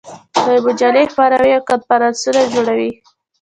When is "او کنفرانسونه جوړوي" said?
1.55-2.91